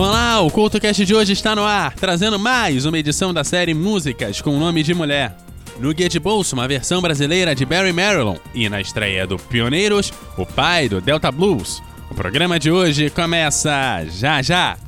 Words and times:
Olá, 0.00 0.40
o 0.40 0.50
CultoCast 0.50 1.04
de 1.04 1.14
hoje 1.14 1.34
está 1.34 1.54
no 1.54 1.62
ar, 1.62 1.92
trazendo 1.94 2.38
mais 2.38 2.86
uma 2.86 2.98
edição 2.98 3.34
da 3.34 3.44
série 3.44 3.74
Músicas 3.74 4.40
com 4.40 4.56
o 4.56 4.58
nome 4.58 4.82
de 4.82 4.94
mulher. 4.94 5.36
No 5.78 5.92
Guia 5.92 6.08
de 6.08 6.18
Bolso, 6.18 6.56
uma 6.56 6.66
versão 6.66 7.02
brasileira 7.02 7.54
de 7.54 7.66
Barry 7.66 7.92
Marilyn. 7.92 8.36
E 8.54 8.66
na 8.70 8.80
estreia 8.80 9.26
do 9.26 9.36
Pioneiros, 9.36 10.10
o 10.38 10.46
pai 10.46 10.88
do 10.88 11.02
Delta 11.02 11.30
Blues. 11.30 11.82
O 12.10 12.14
programa 12.14 12.58
de 12.58 12.70
hoje 12.70 13.10
começa 13.10 14.02
já 14.06 14.40
já. 14.40 14.78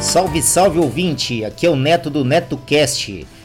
Salve, 0.00 0.42
salve 0.42 0.80
ouvinte! 0.80 1.44
Aqui 1.44 1.66
é 1.66 1.70
o 1.70 1.76
Neto 1.76 2.10
do 2.10 2.24
NetoCast. 2.24 3.28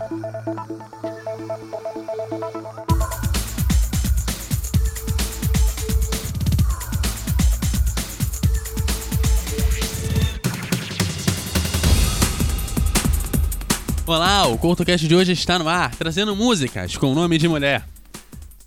Olá, 14.08 14.48
o 14.48 14.58
CultoCast 14.58 15.06
de 15.08 15.14
hoje 15.14 15.34
está 15.34 15.60
no 15.60 15.70
ar, 15.70 15.94
trazendo 15.96 16.36
músicas 16.36 16.98
com 16.98 17.12
o 17.12 17.16
nome 17.16 17.38
de 17.38 17.48
mulher. 17.48 17.84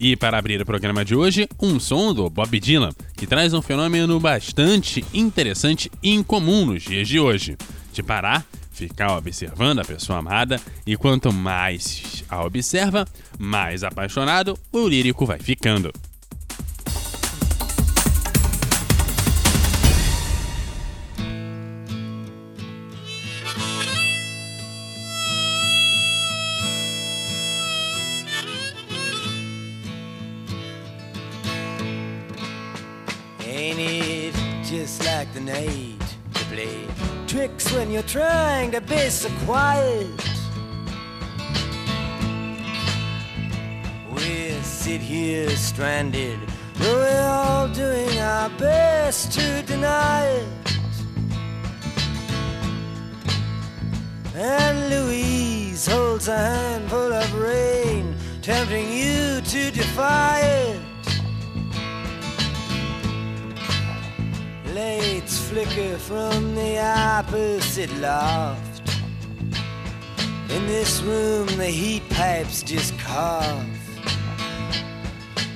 E 0.05 0.17
para 0.17 0.37
abrir 0.37 0.61
o 0.61 0.67
programa 0.67 1.05
de 1.05 1.15
hoje, 1.15 1.49
um 1.63 1.79
som 1.79 2.13
do 2.13 2.29
Bob 2.29 2.59
Dylan, 2.59 2.91
que 3.17 3.25
traz 3.25 3.55
um 3.55 3.63
fenômeno 3.63 4.19
bastante 4.19 5.05
interessante 5.15 5.89
e 6.03 6.11
incomum 6.11 6.67
nos 6.67 6.83
dias 6.83 7.07
de 7.07 7.21
hoje: 7.21 7.57
de 7.93 8.03
parar, 8.03 8.45
ficar 8.73 9.17
observando 9.17 9.79
a 9.79 9.85
pessoa 9.85 10.19
amada, 10.19 10.61
e 10.85 10.97
quanto 10.97 11.33
mais 11.33 12.25
a 12.29 12.45
observa, 12.45 13.07
mais 13.39 13.85
apaixonado 13.85 14.59
o 14.73 14.89
lírico 14.89 15.25
vai 15.25 15.39
ficando. 15.39 15.93
Night 35.53 36.17
to 36.35 36.45
play 36.47 36.87
tricks 37.27 37.73
when 37.73 37.91
you're 37.91 38.11
trying 38.21 38.71
to 38.71 38.81
be 38.81 39.09
so 39.11 39.29
quiet. 39.45 40.21
We 44.15 44.53
sit 44.63 45.01
here 45.01 45.51
stranded, 45.51 46.39
though 46.75 46.97
we're 46.97 47.29
all 47.29 47.69
doing 47.69 48.19
our 48.19 48.51
best 48.59 49.33
to 49.33 49.63
deny 49.63 50.25
it. 50.27 50.49
And 54.35 54.91
Louise 54.91 55.87
holds 55.87 56.29
a 56.29 56.39
handful 56.39 57.13
of 57.13 57.35
rain, 57.35 58.15
tempting 58.41 58.91
you 58.91 59.41
to 59.43 59.71
defy 59.71 60.41
it. 60.41 60.82
Lights 64.83 65.39
flicker 65.49 65.97
from 65.97 66.57
the 66.57 66.81
opposite 66.81 67.93
loft. 67.99 68.83
In 70.51 70.67
this 70.67 71.01
room, 71.03 71.47
the 71.57 71.67
heat 71.67 72.03
pipes 72.11 72.65
just 72.65 72.99
cough. 72.99 73.65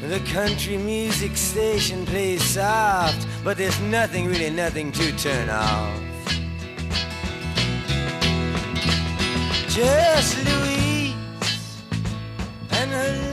The 0.00 0.20
country 0.32 0.76
music 0.76 1.36
station 1.36 2.06
plays 2.06 2.44
soft, 2.44 3.26
but 3.42 3.56
there's 3.56 3.80
nothing, 3.80 4.26
really 4.26 4.50
nothing 4.50 4.92
to 4.92 5.10
turn 5.16 5.50
off. 5.50 6.00
Just 9.68 10.36
Louise 10.44 11.14
and 12.70 12.90
her 12.92 13.25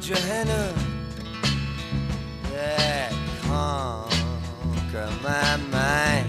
Johanna 0.00 0.74
that 2.52 3.12
conquer 3.42 5.08
my 5.22 5.56
mind. 5.70 6.26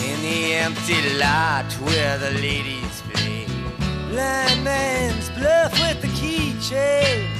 In 0.00 0.22
the 0.22 0.54
empty 0.54 1.16
lot 1.16 1.72
where 1.74 2.18
the 2.18 2.32
ladies 2.32 3.02
play, 3.12 3.46
blind 4.10 4.64
man's 4.64 5.30
bluff 5.30 5.72
with 5.80 6.02
the 6.02 6.08
keychain. 6.08 7.35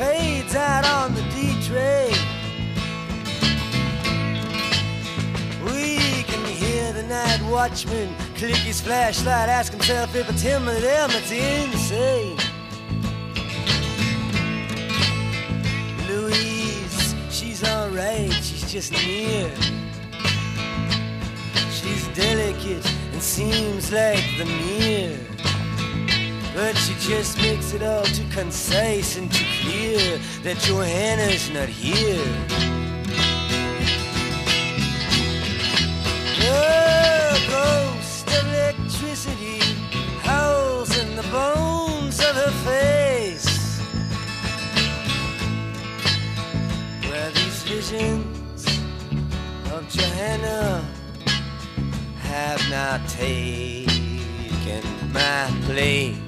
Of 0.00 0.54
out 0.54 0.86
on 0.86 1.14
the 1.14 1.22
D 1.22 1.54
train. 1.62 2.12
We 5.64 6.22
can 6.24 6.44
hear 6.44 6.92
the 6.92 7.02
night 7.02 7.40
watchman 7.50 8.14
click 8.34 8.56
his 8.56 8.80
flashlight, 8.80 9.48
ask 9.48 9.72
himself 9.72 10.14
if 10.14 10.28
it's 10.28 10.42
him 10.42 10.68
or 10.68 10.78
them 10.78 11.10
that's 11.10 11.30
insane. 11.30 12.36
Louise, 16.08 17.14
she's 17.30 17.64
alright, 17.64 18.32
she's 18.32 18.70
just 18.70 18.92
near. 18.92 19.50
She's 21.70 22.06
delicate 22.08 22.86
and 23.12 23.22
seems 23.22 23.90
like 23.92 24.24
the 24.38 24.44
mirror. 24.44 25.35
But 26.56 26.74
she 26.78 26.94
just 26.94 27.36
makes 27.36 27.74
it 27.74 27.82
all 27.82 28.02
too 28.02 28.24
concise 28.30 29.18
and 29.18 29.30
too 29.30 29.44
clear 29.60 30.18
that 30.42 30.56
Johanna's 30.60 31.50
not 31.50 31.68
here. 31.68 32.24
The 36.40 37.38
ghost 37.50 38.26
of 38.28 38.46
electricity 38.48 39.58
howls 40.22 40.96
in 40.96 41.14
the 41.14 41.24
bones 41.24 42.20
of 42.20 42.34
her 42.34 42.54
face. 42.64 43.78
Where 47.10 47.30
these 47.32 47.62
visions 47.64 48.64
of 49.72 49.86
Johanna 49.90 50.82
have 52.22 52.62
not 52.70 53.06
taken 53.10 54.82
my 55.12 55.52
place. 55.66 56.25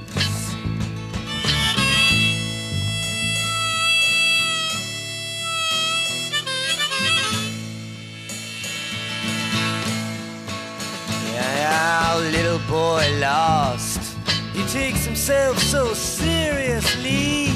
Our 12.08 12.20
little 12.20 12.58
boy 12.70 13.04
lost. 13.20 14.16
He 14.54 14.64
takes 14.68 15.04
himself 15.04 15.58
so 15.58 15.92
seriously. 15.92 17.52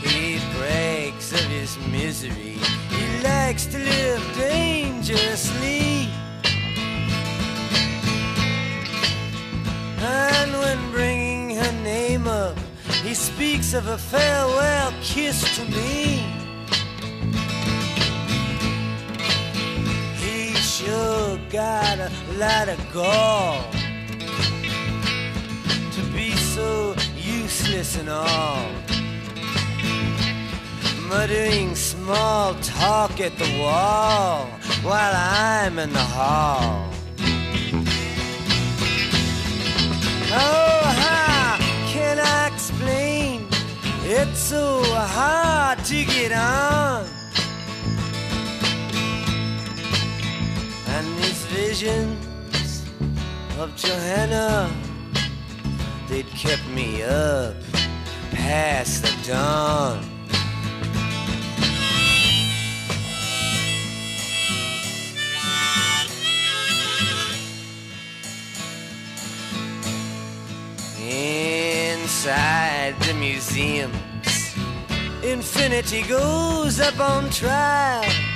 He 0.00 0.40
brags 0.56 1.34
of 1.34 1.44
his 1.58 1.76
misery. 1.92 2.56
He 2.88 3.22
likes 3.22 3.66
to 3.66 3.78
live 3.78 4.24
dangerously. 4.38 6.08
And 10.00 10.52
when 10.52 10.90
bringing 10.92 11.56
her 11.56 11.72
name 11.82 12.26
up, 12.26 12.56
he 13.02 13.12
speaks 13.12 13.74
of 13.74 13.86
a 13.88 13.98
farewell 13.98 14.94
kiss 15.02 15.56
to 15.56 15.64
me. 15.66 16.45
Sure 21.50 21.60
got 21.60 21.98
a 21.98 22.10
lot 22.38 22.68
of 22.68 22.78
gall 22.92 23.62
to 25.92 26.02
be 26.14 26.32
so 26.36 26.94
useless 27.16 27.96
and 27.98 28.08
all. 28.08 28.68
Muttering 31.08 31.74
small 31.74 32.54
talk 32.54 33.20
at 33.20 33.36
the 33.38 33.58
wall 33.60 34.46
while 34.82 35.14
I'm 35.14 35.78
in 35.78 35.92
the 35.92 35.98
hall. 35.98 36.90
Oh, 40.38 40.82
how 40.84 41.56
can 41.92 42.18
I 42.18 42.50
explain? 42.52 43.46
It's 44.04 44.38
so 44.38 44.82
hard 44.84 45.84
to 45.84 46.04
get 46.04 46.32
on. 46.32 47.06
And 50.96 51.18
these 51.18 51.35
visions 51.56 52.84
of 53.58 53.74
Johanna, 53.76 54.70
they'd 56.06 56.28
kept 56.28 56.66
me 56.68 57.02
up 57.02 57.54
past 58.30 59.02
the 59.02 59.32
dawn. 59.32 60.04
Inside 71.08 72.94
the 73.00 73.14
museums, 73.14 74.54
infinity 75.24 76.02
goes 76.02 76.80
up 76.80 77.00
on 77.00 77.30
trial. 77.30 78.35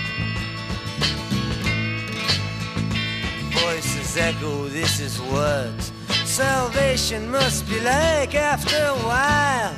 This 4.12 4.98
is 4.98 5.20
what 5.20 5.80
salvation 6.24 7.30
must 7.30 7.68
be 7.68 7.78
like 7.80 8.34
after 8.34 8.76
a 8.76 8.96
while. 9.06 9.72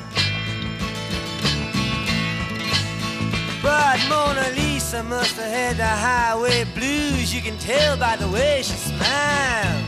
But 3.61 3.99
Mona 4.09 4.49
Lisa 4.55 5.03
must 5.03 5.35
have 5.35 5.51
had 5.51 5.77
the 5.77 5.85
highway 5.85 6.63
blues, 6.73 7.31
you 7.31 7.41
can 7.41 7.59
tell 7.59 7.95
by 7.95 8.15
the 8.15 8.27
way 8.27 8.63
she 8.63 8.73
smiles. 8.73 9.83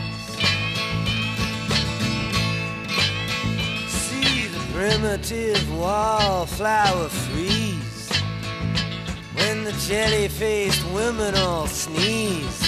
See 3.88 4.46
the 4.46 4.60
primitive 4.72 5.76
wallflower 5.76 7.08
freeze 7.08 8.10
when 9.34 9.64
the 9.64 9.72
jelly 9.88 10.28
faced 10.28 10.84
women 10.92 11.34
all 11.34 11.66
sneeze. 11.66 12.65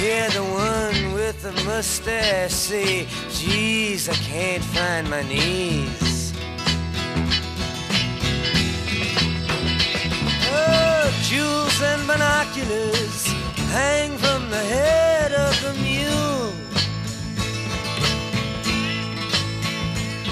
Hear 0.00 0.30
the 0.30 0.42
one 0.42 1.12
with 1.12 1.42
the 1.42 1.52
mustache 1.66 2.52
say, 2.52 3.06
Geez, 3.28 4.08
I 4.08 4.14
can't 4.14 4.64
find 4.64 5.10
my 5.10 5.22
knees. 5.24 6.32
Oh, 10.50 11.20
jewels 11.24 11.82
and 11.82 12.06
binoculars 12.06 13.26
hang 13.76 14.16
from 14.16 14.48
the 14.48 14.64
head 14.74 15.34
of 15.34 15.52
the 15.64 15.74
mule. 15.84 16.54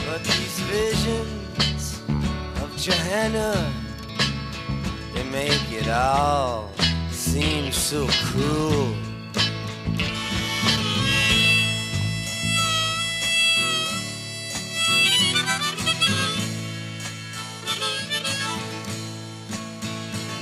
But 0.07 0.25
these 0.25 0.61
visions 0.61 2.01
of 2.63 2.75
Johanna, 2.79 3.71
they 5.13 5.25
make 5.25 5.71
it 5.71 5.91
all 5.91 6.71
seem 7.11 7.71
so 7.71 8.07
cruel. 8.25 9.08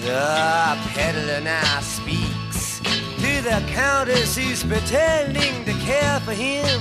The 0.07 0.79
peddler 0.95 1.41
now 1.41 1.81
speaks 1.81 2.79
to 2.79 3.43
the 3.43 3.61
countess 3.67 4.37
who's 4.37 4.63
pretending 4.63 5.65
to 5.65 5.73
care 5.85 6.21
for 6.21 6.31
him. 6.31 6.81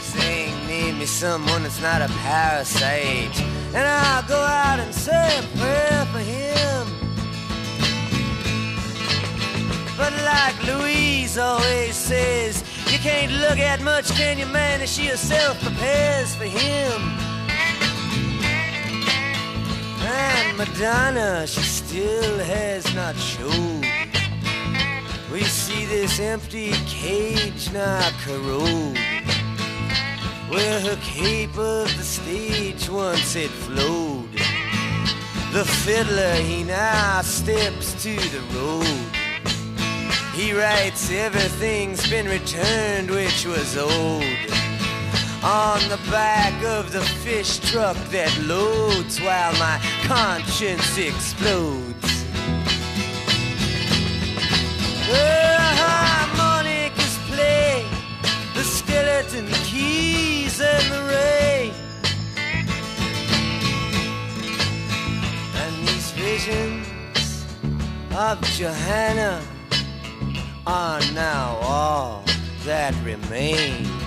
Saying, 0.00 0.66
name 0.66 0.98
me 0.98 1.06
someone 1.06 1.62
that's 1.62 1.80
not 1.80 2.02
a 2.02 2.08
parasite, 2.08 3.40
and 3.72 3.86
I'll 3.86 4.26
go 4.26 4.40
out 4.40 4.80
and 4.80 4.92
say 4.92 5.38
a 5.38 5.42
prayer 5.56 6.06
for 6.06 6.18
him. 6.18 6.88
But 9.96 10.12
like 10.24 10.60
Louise 10.66 11.38
always 11.38 11.94
says, 11.94 12.64
you 12.90 12.98
can't 12.98 13.30
look 13.30 13.60
at 13.60 13.80
much, 13.80 14.10
can 14.10 14.38
you, 14.38 14.46
man? 14.46 14.80
As 14.80 14.92
she 14.92 15.06
herself 15.06 15.62
prepares 15.62 16.34
for 16.34 16.46
him. 16.46 17.27
And 20.10 20.56
Madonna, 20.56 21.46
she 21.46 21.60
still 21.60 22.38
has 22.38 22.94
not 22.94 23.14
showed. 23.16 23.84
We 25.30 25.42
see 25.42 25.84
this 25.84 26.18
empty 26.18 26.72
cage 26.86 27.70
now 27.72 28.08
corrode. 28.24 28.96
Where 30.48 30.80
her 30.80 30.96
cape 31.02 31.58
of 31.58 31.94
the 31.98 32.02
stage 32.02 32.88
once 32.88 33.36
it 33.36 33.50
flowed. 33.50 34.32
The 35.52 35.64
fiddler, 35.64 36.34
he 36.36 36.64
now 36.64 37.20
steps 37.20 38.02
to 38.02 38.16
the 38.16 38.40
road. 38.56 39.18
He 40.34 40.52
writes, 40.52 41.10
everything's 41.10 42.08
been 42.08 42.26
returned 42.26 43.10
which 43.10 43.44
was 43.44 43.76
old 43.76 44.37
on 45.42 45.80
the 45.88 45.98
back 46.10 46.52
of 46.64 46.90
the 46.90 47.00
fish 47.00 47.58
truck 47.58 47.96
that 48.10 48.36
loads 48.42 49.20
while 49.20 49.52
my 49.52 49.78
conscience 50.04 50.98
explodes. 50.98 52.24
The 55.06 55.56
harmonicas 55.80 57.18
play, 57.28 57.86
the 58.54 58.64
skeleton 58.64 59.46
keys 59.64 60.60
and 60.60 60.92
the 60.92 61.02
ray. 61.04 61.72
And 65.54 65.88
these 65.88 66.10
visions 66.12 67.46
of 68.14 68.40
Johanna 68.42 69.40
are 70.66 71.00
now 71.12 71.58
all 71.62 72.24
that 72.64 72.92
remain. 73.04 73.97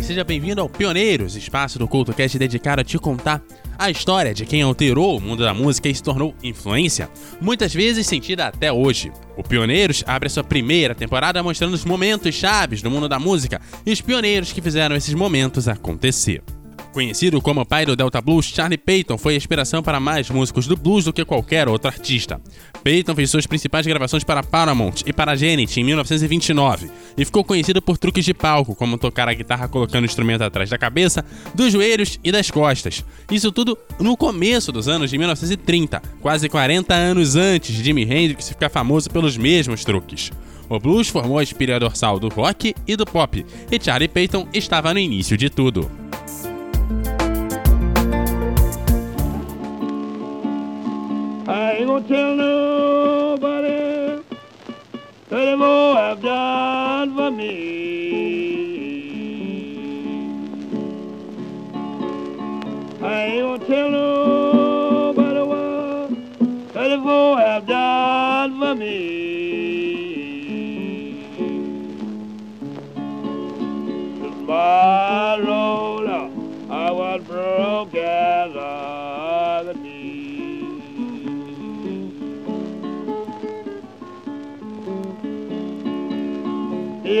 Seja 0.00 0.24
bem-vindo 0.24 0.60
ao 0.60 0.70
Pioneiros, 0.70 1.36
espaço 1.36 1.78
do 1.78 1.86
CultoCast 1.86 2.38
dedicado 2.38 2.80
a 2.80 2.84
te 2.84 2.98
contar 2.98 3.42
a 3.78 3.90
história 3.90 4.32
de 4.32 4.46
quem 4.46 4.62
alterou 4.62 5.18
o 5.18 5.20
mundo 5.20 5.44
da 5.44 5.52
música 5.52 5.88
e 5.88 5.94
se 5.94 6.02
tornou 6.02 6.34
influência, 6.42 7.10
muitas 7.40 7.74
vezes 7.74 8.06
sentida 8.06 8.46
até 8.46 8.72
hoje. 8.72 9.12
O 9.36 9.42
Pioneiros 9.42 10.02
abre 10.06 10.28
a 10.28 10.30
sua 10.30 10.42
primeira 10.42 10.94
temporada 10.94 11.42
mostrando 11.42 11.74
os 11.74 11.84
momentos 11.84 12.34
chaves 12.34 12.80
do 12.80 12.90
mundo 12.90 13.08
da 13.08 13.18
música 13.18 13.60
e 13.84 13.92
os 13.92 14.00
pioneiros 14.00 14.50
que 14.50 14.62
fizeram 14.62 14.96
esses 14.96 15.12
momentos 15.14 15.68
acontecer. 15.68 16.42
Conhecido 16.92 17.40
como 17.40 17.64
pai 17.64 17.86
do 17.86 17.96
Delta 17.96 18.20
Blues, 18.20 18.52
Charlie 18.54 18.76
Payton 18.76 19.16
foi 19.16 19.32
a 19.32 19.36
inspiração 19.38 19.82
para 19.82 19.98
mais 19.98 20.28
músicos 20.28 20.66
do 20.66 20.76
blues 20.76 21.06
do 21.06 21.12
que 21.12 21.24
qualquer 21.24 21.66
outro 21.66 21.88
artista. 21.88 22.38
Payton 22.84 23.14
fez 23.14 23.30
suas 23.30 23.46
principais 23.46 23.86
gravações 23.86 24.22
para 24.22 24.42
Paramount 24.42 24.96
e 25.06 25.12
para 25.12 25.34
Janet 25.34 25.80
em 25.80 25.84
1929 25.84 26.90
e 27.16 27.24
ficou 27.24 27.42
conhecido 27.42 27.80
por 27.80 27.96
truques 27.96 28.26
de 28.26 28.34
palco, 28.34 28.74
como 28.74 28.98
tocar 28.98 29.26
a 29.26 29.32
guitarra 29.32 29.68
colocando 29.68 30.02
o 30.02 30.06
instrumento 30.06 30.42
atrás 30.42 30.68
da 30.68 30.76
cabeça, 30.76 31.24
dos 31.54 31.72
joelhos 31.72 32.20
e 32.22 32.30
das 32.30 32.50
costas. 32.50 33.02
Isso 33.30 33.50
tudo 33.50 33.78
no 33.98 34.14
começo 34.14 34.70
dos 34.70 34.86
anos 34.86 35.08
de 35.08 35.16
1930, 35.16 36.02
quase 36.20 36.46
40 36.46 36.94
anos 36.94 37.36
antes 37.36 37.74
de 37.74 37.82
Jimi 37.82 38.02
Hendrix 38.02 38.50
ficar 38.50 38.68
famoso 38.68 39.08
pelos 39.08 39.38
mesmos 39.38 39.82
truques. 39.82 40.30
O 40.68 40.78
blues 40.78 41.08
formou 41.08 41.38
a 41.38 41.42
espira 41.42 41.80
dorsal 41.80 42.20
do 42.20 42.28
rock 42.28 42.74
e 42.86 42.96
do 42.96 43.06
pop, 43.06 43.46
e 43.70 43.82
Charlie 43.82 44.08
Payton 44.08 44.46
estava 44.52 44.92
no 44.92 45.00
início 45.00 45.38
de 45.38 45.48
tudo. 45.48 46.01
I 51.52 51.72
ain't 51.72 51.86
gonna 51.86 52.08
tell 52.08 52.34
nobody 52.34 54.24
that 55.28 55.58
more 55.58 55.96
have 55.96 56.22
done 56.22 57.14
for 57.14 57.30
me. 57.30 57.52
I 63.02 63.24
ain't 63.24 63.42
gonna 63.42 63.66
tell 63.66 63.90
nobody 63.90 65.40
what 65.40 67.00
more 67.00 67.36
have 67.36 67.66
done 67.66 68.58
for 68.58 68.74
me. 68.74 69.12
Lord, 74.48 76.08
I 76.70 76.90
was 76.92 77.20
broke 77.26 77.94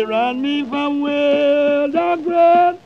He 0.02 0.06
run 0.06 0.42
me 0.42 0.64
from 0.64 1.00
well 1.00 1.88
dog 1.88 2.26
run, 2.26 2.76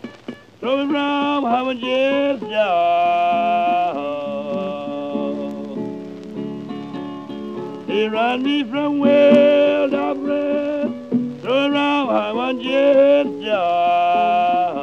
throw 0.61 0.85
me 0.85 0.93
from 0.93 1.81
just 1.81 2.43
job. 2.43 3.97
He 7.87 8.07
run 8.09 8.43
me 8.43 8.65
from 8.65 8.99
well 8.99 9.89
dog 9.89 10.19
run, 10.19 11.41
throw 11.41 11.69
me 11.71 11.77
from 12.35 12.61
just 12.61 13.47
job. 13.47 14.75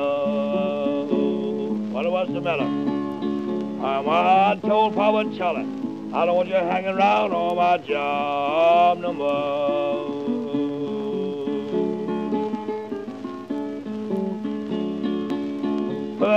What 1.91 2.11
was 2.11 2.29
the 2.29 2.41
matter? 2.41 2.63
I'm 2.63 4.09
I 4.09 4.59
told 4.59 4.95
Papa 4.95 5.29
Charlie, 5.37 5.67
I 6.11 6.25
don't 6.25 6.35
want 6.35 6.49
you 6.49 6.55
hanging 6.55 6.95
around 6.95 7.31
on 7.31 7.55
my 7.57 7.77
job 7.77 8.97
no 8.97 9.13
more. 9.13 9.82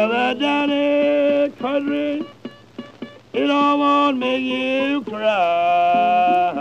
The 0.09 1.53
country, 1.59 2.27
it 3.33 3.51
all 3.51 3.79
won't 3.79 4.19
make 4.19 4.43
you 4.43 5.03
cry. 5.03 6.53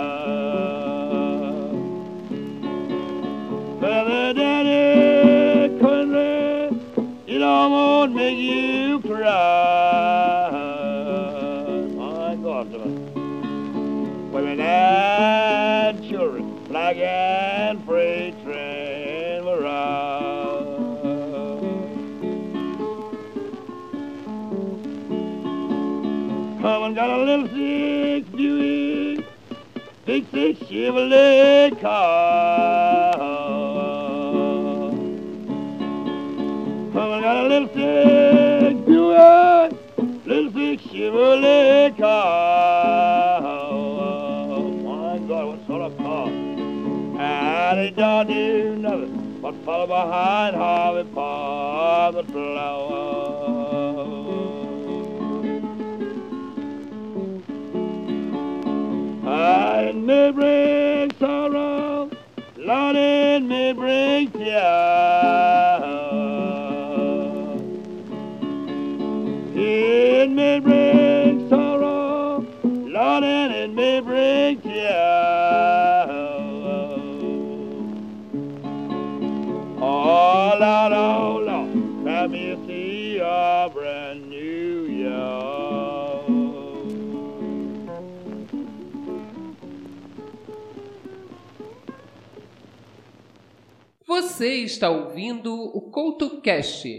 The 3.82 5.78
country, 5.80 6.70
it 7.28 7.42
all 7.42 7.70
won't 7.70 8.16
make 8.16 8.38
you 8.38 9.00
cry. 9.02 9.95
Chevrolet 30.86 31.82
car. 31.82 33.13
Someone 36.94 37.22
got 37.22 37.38
a 37.38 37.48
little 37.48 37.68
six 37.70 38.80
Buick, 38.86 39.74
little 40.27 40.51
six 40.54 40.84
Chevrolet 40.84 41.98
car. 41.98 43.42
My 44.84 45.18
God, 45.27 45.46
what 45.48 45.65
sort 45.65 45.82
of 45.82 45.98
car? 45.98 46.27
And 46.27 47.80
it 47.80 47.96
don't 47.96 48.27
do 48.27 48.75
nothing 48.75 49.39
but 49.42 49.56
follow 49.65 49.88
behind 49.88 50.56
Harvey 50.56 51.10
Park 51.15 52.15
with 52.15 52.30
flowers. 52.32 53.15
Lord, 62.66 62.96
it 62.96 63.44
may 63.44 63.74
bring 63.74 64.32
tears. 64.32 65.65
Você 94.36 94.65
está 94.65 94.89
ouvindo 94.89 95.54
o 95.54 95.80
CoutoCast. 95.80 96.98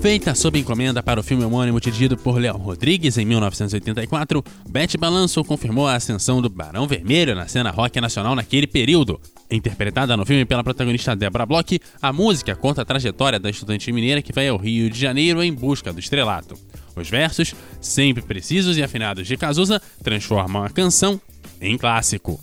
Feita 0.00 0.34
sob 0.34 0.58
encomenda 0.58 1.00
para 1.00 1.20
o 1.20 1.22
filme 1.22 1.44
homônimo 1.44 1.80
dirigido 1.80 2.16
por 2.16 2.40
Léo 2.40 2.56
Rodrigues 2.56 3.18
em 3.18 3.24
1984, 3.24 4.42
Beth 4.68 4.98
Balanço 4.98 5.44
confirmou 5.44 5.86
a 5.86 5.94
ascensão 5.94 6.42
do 6.42 6.50
Barão 6.50 6.88
Vermelho 6.88 7.36
na 7.36 7.46
cena 7.46 7.70
rock 7.70 8.00
nacional 8.00 8.34
naquele 8.34 8.66
período. 8.66 9.20
Interpretada 9.48 10.16
no 10.16 10.26
filme 10.26 10.44
pela 10.44 10.64
protagonista 10.64 11.14
Deborah 11.14 11.46
Bloch, 11.46 11.80
a 12.02 12.12
música 12.12 12.56
conta 12.56 12.82
a 12.82 12.84
trajetória 12.84 13.38
da 13.38 13.48
estudante 13.48 13.92
mineira 13.92 14.20
que 14.20 14.32
vai 14.32 14.48
ao 14.48 14.56
Rio 14.56 14.90
de 14.90 14.98
Janeiro 14.98 15.40
em 15.40 15.52
busca 15.52 15.92
do 15.92 16.00
estrelato. 16.00 16.58
Os 16.96 17.08
versos, 17.08 17.54
sempre 17.80 18.24
precisos 18.24 18.76
e 18.76 18.82
afinados 18.82 19.24
de 19.24 19.36
Cazuza, 19.36 19.80
transformam 20.02 20.64
a 20.64 20.68
canção 20.68 21.20
em 21.62 21.78
clássico. 21.78 22.40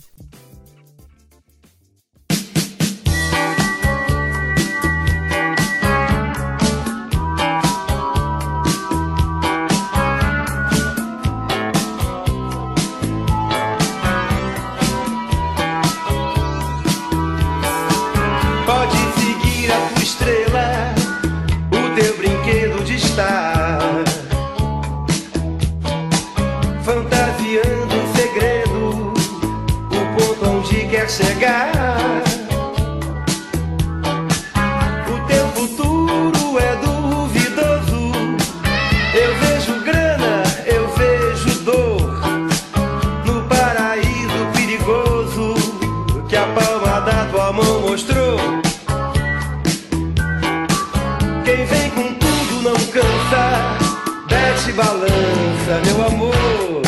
Desce 54.26 54.72
balança, 54.72 55.80
meu 55.84 56.06
amor. 56.06 56.82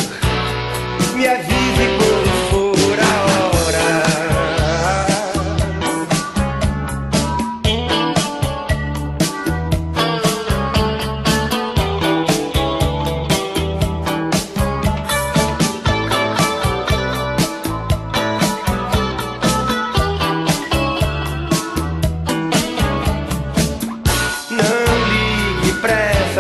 Me 1.15 1.27
avise 1.29 1.52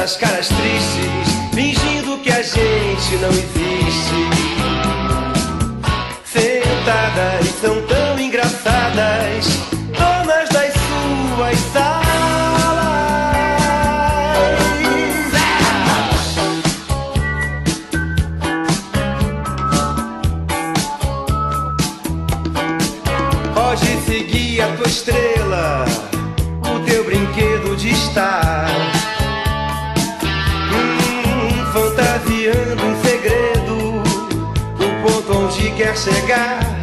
essas 0.02 0.16
caras 0.16 0.48
tristes, 0.48 1.28
fingindo 1.54 2.18
que 2.18 2.30
a 2.32 2.42
gente 2.42 3.16
não 3.20 3.28
existe. 3.28 4.30
Sentadas 6.24 7.46
são 7.60 7.80
tão 7.82 8.18
engraçadas, 8.18 9.46
donas 9.96 10.48
das 10.48 10.72
suas 10.74 11.58
salas. 11.72 12.02
Pode 23.54 24.00
seguir 24.04 24.62
a 24.62 24.76
tua 24.76 24.88
estrela, 24.88 25.84
o 26.74 26.80
teu 26.84 27.04
brinquedo 27.04 27.76
de 27.76 27.90
estar. 27.90 28.81
Quer 35.82 35.96
chegar. 35.96 36.81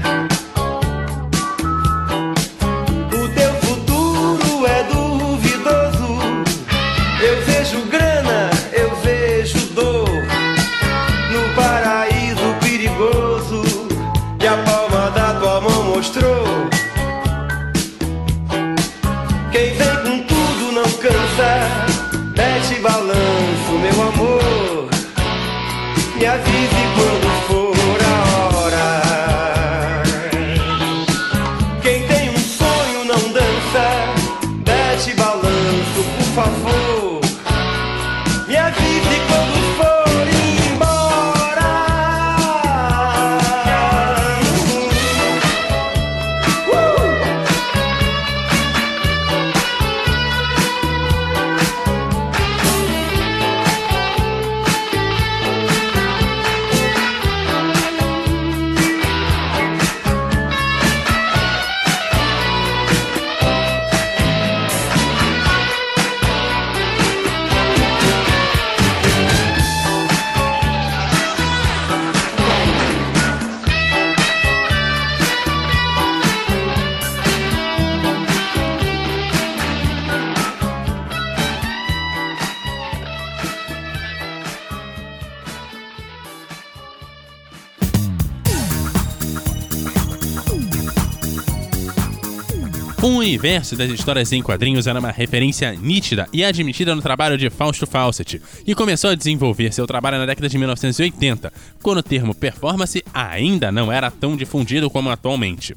Universo 93.29 93.75
das 93.75 93.91
histórias 93.91 94.33
em 94.33 94.41
quadrinhos 94.41 94.87
era 94.87 94.99
uma 94.99 95.11
referência 95.11 95.71
nítida 95.73 96.27
e 96.33 96.43
admitida 96.43 96.95
no 96.95 97.01
trabalho 97.01 97.37
de 97.37 97.47
Fausto 97.51 97.85
Fawcett, 97.85 98.41
que 98.65 98.73
começou 98.73 99.11
a 99.11 99.15
desenvolver 99.15 99.71
seu 99.71 99.85
trabalho 99.85 100.17
na 100.17 100.25
década 100.25 100.49
de 100.49 100.57
1980, 100.57 101.53
quando 101.79 101.99
o 101.99 102.03
termo 102.03 102.33
performance 102.33 103.03
ainda 103.13 103.71
não 103.71 103.91
era 103.91 104.09
tão 104.09 104.35
difundido 104.35 104.89
como 104.89 105.11
atualmente. 105.11 105.75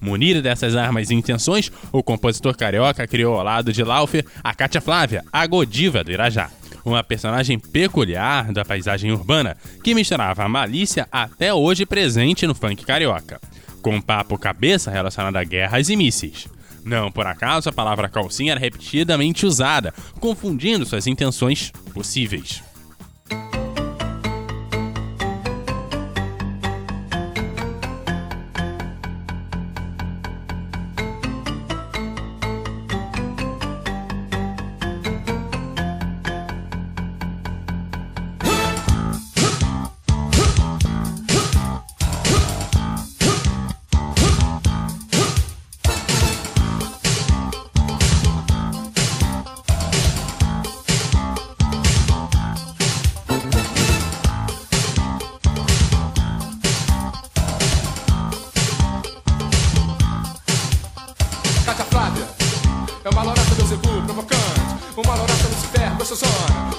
Munido 0.00 0.40
dessas 0.40 0.76
armas 0.76 1.10
e 1.10 1.14
intenções, 1.14 1.72
o 1.90 2.04
compositor 2.04 2.56
carioca 2.56 3.04
criou 3.04 3.36
ao 3.36 3.44
lado 3.44 3.72
de 3.72 3.82
Laufer 3.82 4.24
a 4.42 4.54
Cátia 4.54 4.80
Flávia, 4.80 5.24
a 5.32 5.44
Godiva 5.44 6.04
do 6.04 6.12
Irajá. 6.12 6.50
Uma 6.84 7.02
personagem 7.02 7.58
peculiar 7.58 8.52
da 8.52 8.64
paisagem 8.64 9.10
urbana 9.10 9.56
que 9.82 9.92
misturava 9.92 10.44
a 10.44 10.48
malícia 10.48 11.08
até 11.10 11.52
hoje 11.52 11.84
presente 11.84 12.46
no 12.46 12.54
funk 12.54 12.84
carioca, 12.84 13.40
com 13.82 14.00
papo 14.00 14.38
cabeça 14.38 14.88
relacionado 14.88 15.36
a 15.36 15.42
guerras 15.42 15.88
e 15.88 15.96
mísseis. 15.96 16.46
Não 16.84 17.10
por 17.10 17.26
acaso 17.26 17.68
a 17.68 17.72
palavra 17.72 18.08
calcinha 18.08 18.52
era 18.52 18.60
repetidamente 18.60 19.46
usada, 19.46 19.94
confundindo 20.18 20.84
suas 20.84 21.06
intenções 21.06 21.70
possíveis. 21.94 22.62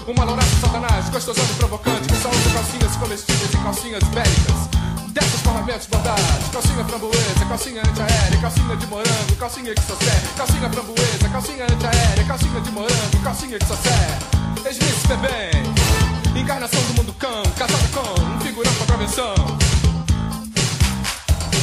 Uma 0.06 0.26
louraça 0.26 0.50
Satanás, 0.60 1.10
gostosona 1.10 1.48
e 1.50 1.56
provocante 1.56 2.08
Que 2.10 2.16
só 2.16 2.30
usa 2.30 2.50
calcinhas 2.52 2.96
comestíveis 2.98 3.54
e 3.54 3.58
calcinhas 3.58 4.04
bélicas 4.04 4.70
Dessas 5.14 5.42
com 5.42 5.50
ornamentos 5.50 5.88
bordados 5.88 6.50
Calcinha 6.52 6.84
framboesa, 6.84 7.46
calcinha 7.48 7.82
antiaérea 7.82 8.42
Calcinha 8.42 8.76
de 8.76 8.88
morango, 8.88 9.36
calcinha 9.40 9.74
que 9.74 9.82
serve 9.82 10.28
Calcinha 10.36 10.70
framboesa, 10.70 11.30
calcinha 11.32 11.64
antiaérea 11.64 12.24
Calcinha 12.26 12.62
de 12.62 12.72
morango, 12.72 13.20
calcinha 13.24 13.60
que 13.60 13.66
serve 13.66 14.70
Esmice 14.70 15.08
bem 15.08 16.42
Encarnação 16.42 16.82
do 16.82 16.94
mundo 16.96 17.14
cão 17.14 17.44
Casada 17.58 17.88
com 17.94 18.22
um 18.22 18.42
figurão 18.42 18.74
com 18.76 18.86
prevenção 18.86 19.36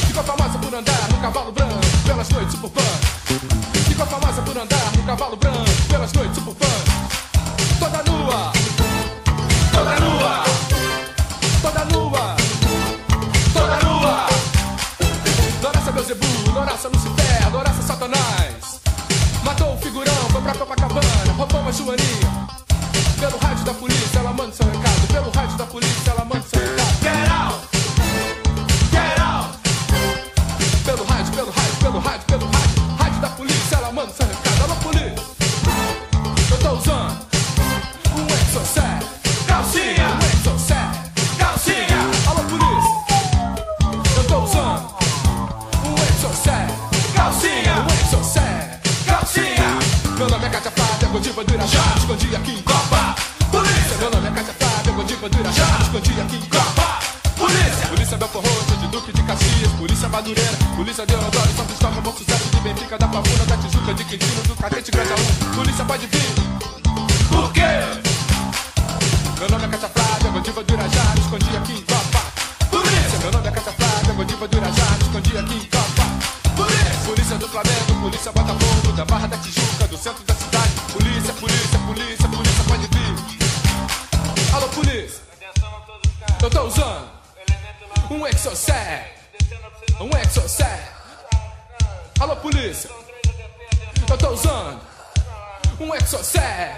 Ficou 0.07 0.23
famosa 0.23 0.59
por 0.59 0.73
andar 0.73 1.09
no 1.09 1.17
cavalo 1.21 1.51
branco 1.53 1.79
pelas 2.05 2.27
noites 2.29 2.51
suburbanas. 2.51 2.99
Ficou 3.87 4.05
famosa 4.05 4.41
por 4.41 4.57
andar 4.57 4.91
no 4.97 5.03
cavalo 5.03 5.37
branco 5.37 5.71
pelas 5.89 6.11
noites 6.11 6.35
suburbanas. 6.35 6.90
Joaninha. 21.83 22.47
Pelo 23.19 23.37
rádio 23.37 23.65
da 23.65 23.73
polícia, 23.73 24.19
ela 24.19 24.33
manda 24.33 24.51
seu 24.53 24.65
recado. 24.65 25.07
Pelo 25.07 25.31
rádio 25.31 25.57
da 25.57 25.65
polícia, 25.65 26.11
ela 26.11 26.25
manda 26.25 26.30
Eu 86.41 86.49
tô 86.49 86.63
usando 86.63 87.07
um 88.09 88.25
exocet, 88.25 89.05
um 89.99 90.09
exocet. 90.17 90.81
Alô, 92.19 92.35
polícia! 92.37 92.89
Eu 94.09 94.17
tô 94.17 94.29
usando 94.31 94.79
um 95.79 95.93
exocet, 95.93 96.77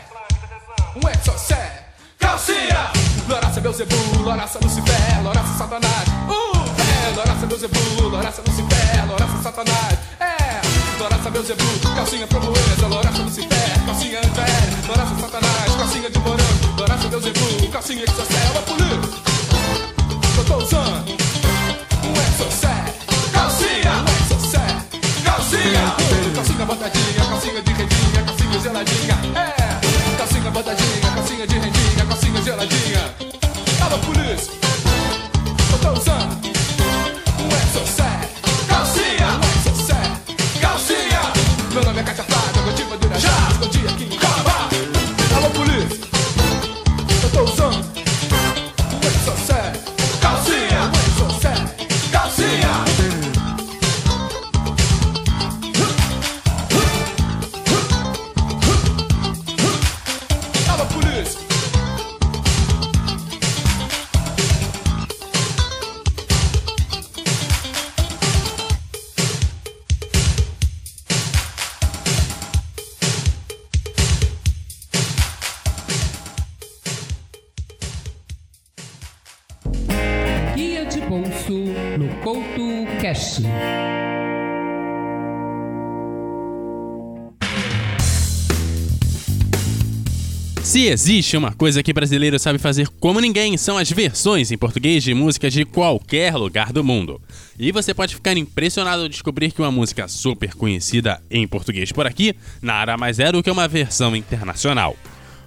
um 0.98 1.10
exocet. 1.10 1.72
Calcinha! 2.20 2.92
Loraça 3.30 3.62
Beuzebu, 3.62 3.96
Loraça 4.24 4.60
Lucifer, 4.62 5.24
Loraça 5.24 5.58
Satanás. 5.58 6.10
Uh, 6.28 6.58
é, 6.82 7.16
Loraça 7.16 7.46
Beuzebu, 7.46 8.10
Loraça 8.10 8.42
Lucifer, 8.46 9.08
Loraça 9.08 9.44
Satanás. 9.44 10.00
É, 10.20 11.02
Loraça 11.02 11.30
Beuzebu, 11.30 11.96
calcinha 11.96 12.28
framboesa, 12.28 12.88
Loraça 12.88 13.22
Lucifer, 13.22 13.86
calcinha 13.86 14.20
antiaérea, 14.20 14.88
Loraça 14.90 15.16
Satanás, 15.22 15.76
calcinha 15.78 16.10
de 16.10 16.20
morango, 16.20 16.78
Loraça 16.78 17.08
Beuzebu, 17.08 17.72
calcinha 17.72 18.04
exocet. 18.04 18.48
Alô, 18.50 18.62
polícia! 18.64 19.33
Calcinha! 38.68 39.40
Calcinha! 40.62 41.34
Meu 41.74 41.84
nome 41.84 42.00
é 42.00 42.04
Flávia, 42.24 42.62
Gotiva 42.64 42.98
do 42.98 43.06
Irajá, 43.08 43.53
Se 90.74 90.88
existe 90.88 91.38
uma 91.38 91.52
coisa 91.52 91.84
que 91.84 91.94
brasileiro 91.94 92.40
sabe 92.40 92.58
fazer 92.58 92.88
como 93.00 93.20
ninguém, 93.20 93.58
são 93.58 93.78
as 93.78 93.92
versões 93.92 94.52
em 94.52 94.58
português 94.58 95.04
de 95.04 95.14
músicas 95.14 95.54
de 95.54 95.66
qualquer 95.66 96.36
lugar 96.36 96.74
do 96.74 96.84
mundo. 96.84 97.22
E 97.60 97.72
você 97.72 97.94
pode 97.94 98.16
ficar 98.16 98.36
impressionado 98.36 99.04
ao 99.04 99.08
descobrir 99.08 99.52
que 99.52 99.62
uma 99.62 99.70
música 99.70 100.08
super 100.08 100.56
conhecida 100.56 101.22
em 101.30 101.48
português 101.48 101.92
por 101.92 102.08
aqui 102.08 102.36
nada 102.60 102.98
mais 102.98 103.20
é 103.20 103.32
do 103.32 103.44
que 103.44 103.52
uma 103.52 103.68
versão 103.68 104.16
internacional. 104.16 104.98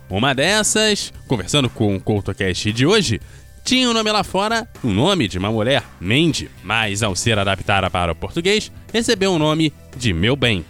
Uma 0.08 0.32
dessas, 0.32 1.12
conversando 1.26 1.68
com 1.68 1.96
o 1.96 2.00
CoutoCast 2.00 2.72
de 2.72 2.86
hoje, 2.86 3.20
tinha 3.64 3.88
o 3.88 3.90
um 3.90 3.94
nome 3.94 4.12
lá 4.12 4.22
fora, 4.22 4.64
o 4.80 4.90
nome 4.90 5.26
de 5.26 5.38
uma 5.38 5.50
mulher, 5.50 5.82
Mandy, 6.00 6.48
mas 6.62 7.02
ao 7.02 7.16
ser 7.16 7.36
adaptada 7.36 7.90
para 7.90 8.12
o 8.12 8.14
português, 8.14 8.70
recebeu 8.92 9.32
o 9.32 9.40
nome 9.40 9.72
de 9.96 10.12
Meu 10.12 10.36
Bem. 10.36 10.64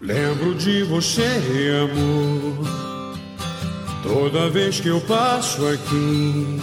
Lembro 0.00 0.54
de 0.54 0.82
você, 0.84 1.28
amor. 1.82 2.91
Toda 4.02 4.50
vez 4.50 4.80
que 4.80 4.88
eu 4.88 5.00
passo 5.02 5.66
aqui, 5.66 6.60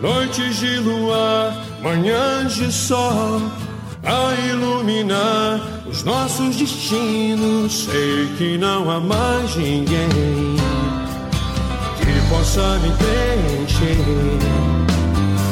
noites 0.00 0.56
de 0.56 0.78
luar, 0.78 1.56
manhãs 1.80 2.54
de 2.54 2.72
sol, 2.72 3.40
a 4.04 4.34
iluminar 4.48 5.60
os 5.86 6.02
nossos 6.02 6.56
destinos. 6.56 7.84
Sei 7.84 8.26
que 8.36 8.58
não 8.58 8.90
há 8.90 8.98
mais 8.98 9.54
ninguém 9.56 10.08
que 11.98 12.28
possa 12.28 12.78
me 12.80 12.90
preencher. 12.96 13.96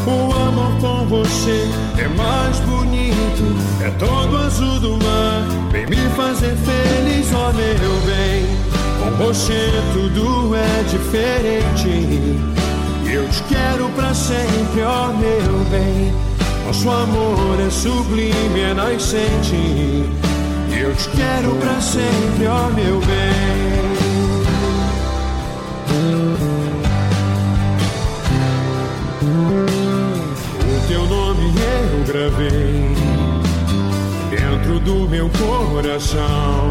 O 0.06 0.32
amor 0.32 0.80
com 0.80 1.06
você 1.06 1.68
é 1.96 2.08
mais 2.08 2.58
bonito, 2.60 3.84
é 3.84 3.90
todo 3.90 4.36
azul 4.36 4.80
do 4.80 4.96
mar. 4.96 5.70
Vem 5.70 5.86
me 5.86 6.08
fazer 6.16 6.56
feliz, 6.56 7.32
ó 7.32 7.52
meu 7.52 8.00
bem. 8.06 8.49
Com 9.00 9.10
você 9.12 9.70
tudo 9.94 10.54
é 10.54 10.82
diferente. 10.82 12.38
Eu 13.10 13.26
te 13.28 13.42
quero 13.44 13.88
pra 13.96 14.12
sempre, 14.12 14.82
ó 14.82 15.08
meu 15.08 15.64
bem. 15.70 16.12
Nosso 16.66 16.90
amor 16.90 17.58
é 17.66 17.70
sublime, 17.70 18.60
é 18.60 18.74
nascente. 18.74 20.04
Eu 20.70 20.94
te 20.94 21.08
quero 21.16 21.54
pra 21.56 21.80
sempre, 21.80 22.46
ó 22.46 22.68
meu 22.68 23.00
bem. 23.00 23.80
O 30.62 30.88
teu 30.88 31.06
nome 31.06 31.54
eu 31.56 32.04
gravei 32.04 32.94
dentro 34.30 34.78
do 34.80 35.08
meu 35.08 35.30
coração. 35.30 36.70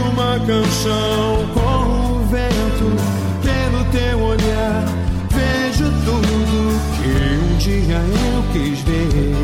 Uma 0.00 0.09
canção 0.50 1.46
com 1.54 2.16
o 2.16 2.26
vento, 2.26 2.86
pelo 3.40 3.84
teu 3.92 4.20
olhar, 4.20 4.84
vejo 5.30 5.84
tudo 6.04 6.80
que 6.96 7.12
um 7.36 7.56
dia 7.56 7.98
eu 7.98 8.42
quis 8.52 8.80
ver. 8.80 9.36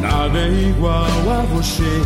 Nada 0.00 0.38
é 0.38 0.70
igual 0.70 1.04
a 1.04 1.44
você. 1.52 2.00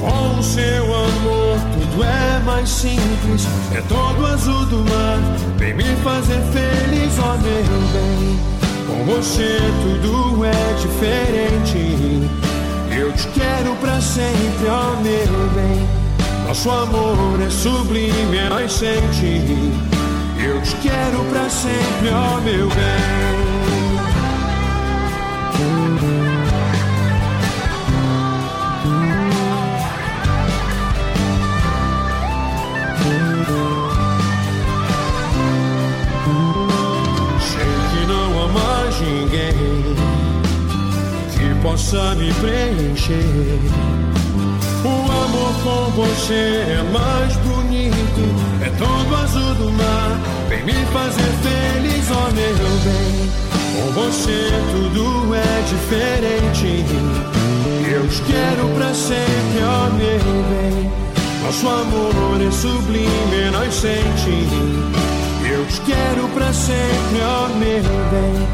Com 0.00 0.42
seu 0.42 0.84
amor 0.84 1.58
tudo 1.74 2.04
é 2.04 2.40
mais 2.46 2.70
simples, 2.70 3.46
é 3.74 3.82
todo 3.82 4.26
azul 4.28 4.64
do 4.66 4.78
mar. 4.78 5.18
Vem 5.58 5.74
me 5.74 5.94
fazer 5.96 6.40
feliz, 6.54 7.18
ó 7.18 7.36
meu 7.36 7.80
bem. 7.92 8.38
Com 8.86 9.04
você 9.04 9.58
tudo 9.82 10.42
é 10.42 10.74
diferente. 10.80 12.45
Eu 12.98 13.12
te 13.12 13.28
quero 13.28 13.76
pra 13.76 14.00
sempre, 14.00 14.68
ó 14.68 14.96
meu 15.02 15.50
bem. 15.54 15.86
Nosso 16.46 16.70
amor 16.70 17.42
é 17.42 17.50
sublime, 17.50 18.38
é 18.38 18.48
nascente. 18.48 19.42
Eu 20.42 20.62
te 20.62 20.76
quero 20.76 21.22
pra 21.30 21.46
sempre, 21.50 22.08
ó 22.08 22.40
meu 22.40 22.68
bem. 22.68 23.45
É 46.34 46.82
mais 46.92 47.36
bonito, 47.36 48.20
é 48.60 48.70
todo 48.70 49.16
azul 49.16 49.54
do 49.54 49.70
mar. 49.72 50.20
Vem 50.48 50.64
me 50.64 50.72
fazer 50.86 51.32
feliz, 51.42 52.10
ó 52.10 52.30
meu 52.32 52.56
bem. 52.84 53.30
Com 53.76 53.92
você 53.92 54.50
tudo 54.72 55.34
é 55.34 55.62
diferente. 55.68 56.84
Eu 57.88 58.08
te 58.08 58.22
quero 58.22 58.68
pra 58.74 58.92
sempre, 58.92 59.62
ó 59.62 59.90
meu 59.90 60.18
bem. 60.50 60.90
Nosso 61.44 61.68
amor 61.68 62.40
é 62.40 62.50
sublime, 62.50 63.40
é 63.46 63.50
nascente. 63.50 64.48
Eu 65.48 65.64
te 65.66 65.80
quero 65.82 66.28
pra 66.34 66.52
sempre, 66.52 67.20
ó 67.22 67.48
meu 67.56 67.82
bem. 68.10 68.48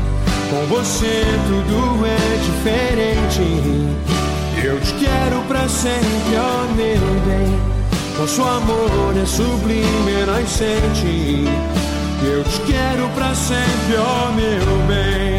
Com 0.51 0.67
você 0.67 1.25
tudo 1.49 2.05
é 2.05 2.37
diferente. 2.45 4.12
Eu 4.65 4.81
te 4.81 4.95
quero 4.95 5.43
pra 5.49 5.69
sempre, 5.69 6.37
ó 6.37 6.63
oh 6.63 6.75
meu 6.77 7.21
bem. 7.27 7.61
Nosso 8.17 8.43
amor 8.45 9.17
é 9.21 9.27
sublime, 9.27 10.25
nascente. 10.25 11.45
Eu 12.23 12.45
te 12.45 12.61
quero 12.73 13.09
pra 13.09 13.35
sempre, 13.35 13.97
ó 13.99 14.29
oh 14.29 14.33
meu 14.33 14.87
bem. 14.87 15.32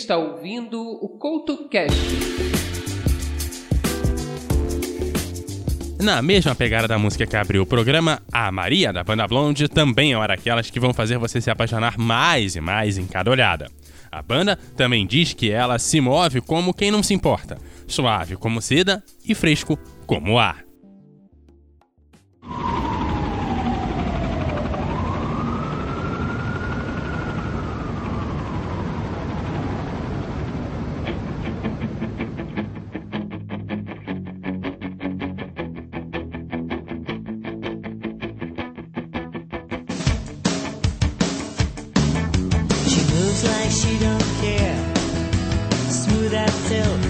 está 0.00 0.16
ouvindo 0.16 0.80
o 0.80 1.08
CoutoCast. 1.10 1.94
Na 6.02 6.22
mesma 6.22 6.54
pegada 6.54 6.88
da 6.88 6.98
música 6.98 7.26
que 7.26 7.36
abriu 7.36 7.62
o 7.62 7.66
programa, 7.66 8.22
a 8.32 8.50
Maria 8.50 8.92
da 8.94 9.04
Banda 9.04 9.28
Blonde 9.28 9.68
também 9.68 10.12
é 10.12 10.16
uma 10.16 10.26
daquelas 10.26 10.70
que 10.70 10.80
vão 10.80 10.94
fazer 10.94 11.18
você 11.18 11.38
se 11.40 11.50
apaixonar 11.50 11.98
mais 11.98 12.56
e 12.56 12.60
mais 12.60 12.96
em 12.96 13.06
cada 13.06 13.30
olhada. 13.30 13.70
A 14.10 14.22
banda 14.22 14.56
também 14.74 15.06
diz 15.06 15.34
que 15.34 15.50
ela 15.50 15.78
se 15.78 16.00
move 16.00 16.40
como 16.40 16.72
quem 16.72 16.90
não 16.90 17.02
se 17.02 17.12
importa, 17.12 17.58
suave 17.86 18.36
como 18.36 18.62
seda 18.62 19.04
e 19.24 19.34
fresco 19.34 19.78
como 20.06 20.38
ar. 20.38 20.69
she 43.70 43.98
don't 43.98 44.30
care. 44.40 44.76
Smooth 45.90 46.34
as 46.34 46.54
silk. 46.68 47.09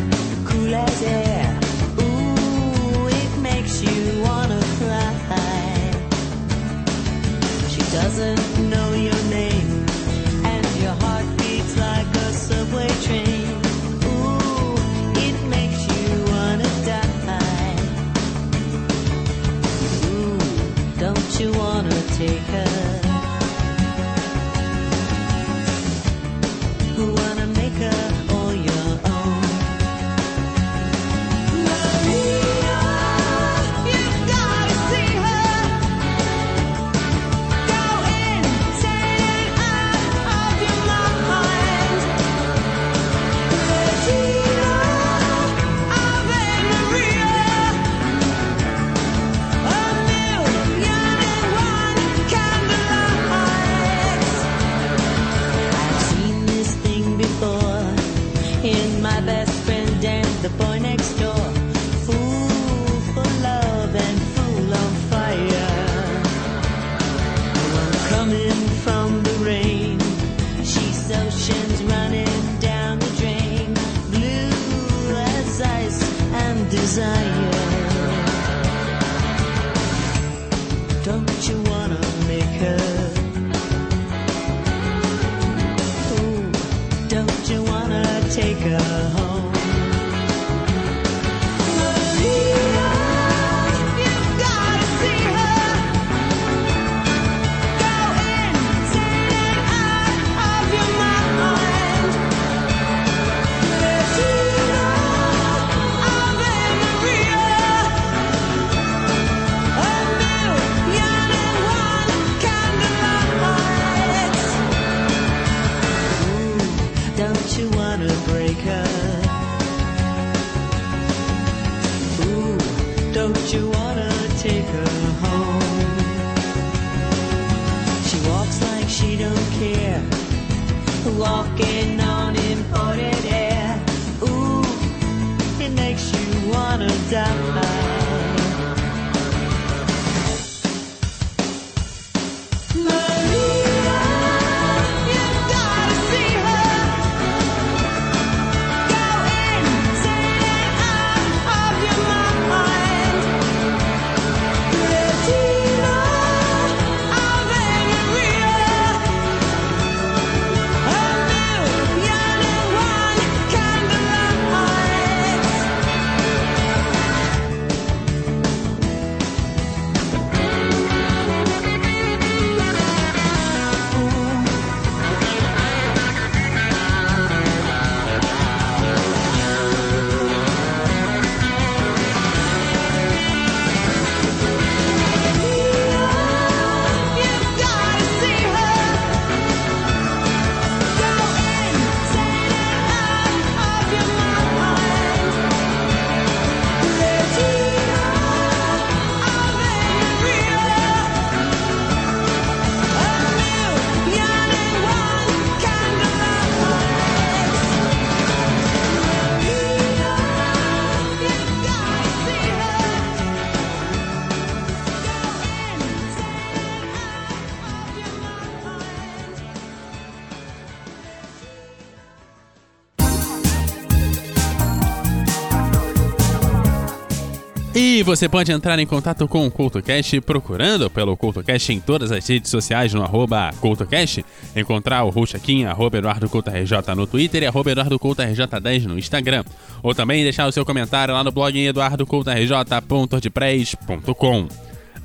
E 227.83 228.03
você 228.03 228.29
pode 228.29 228.53
entrar 228.53 228.79
em 228.79 228.85
contato 228.85 229.27
com 229.27 229.47
o 229.47 229.51
CultoCast 229.51 230.21
procurando 230.21 230.91
pelo 230.91 231.17
CultoCast 231.17 231.73
em 231.73 231.81
todas 231.81 232.13
as 232.13 232.29
redes 232.29 232.51
sociais 232.51 232.93
no 232.93 233.03
arroba 233.03 233.51
CultoCast, 233.59 234.23
encontrar 234.55 235.03
o 235.05 235.09
host 235.09 235.35
aqui 235.35 235.55
em 235.55 235.65
arroba 235.65 235.97
EduardoCultoRJ 235.97 236.95
no 236.95 237.07
Twitter 237.07 237.43
e 237.43 237.47
arroba 237.47 237.71
EduardoCultoRJ10 237.71 238.85
no 238.85 238.99
Instagram. 238.99 239.45
Ou 239.83 239.95
também 239.95 240.23
deixar 240.23 240.47
o 240.47 240.53
seu 240.53 240.63
comentário 240.63 241.15
lá 241.15 241.25
no 241.25 241.33
blog 241.33 241.59
em 241.59 241.69
eduardocultorj.wordpress.com. 241.69 244.49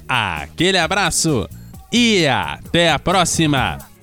Aquele 0.06 0.78
abraço 0.78 1.48
e 1.94 2.28
até 2.28 2.92
a 2.92 3.00
próxima! 3.00 3.95